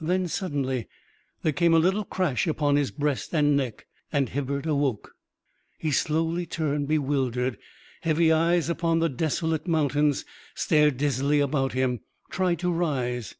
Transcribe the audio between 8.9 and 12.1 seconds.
the desolate mountains, stared dizzily about him,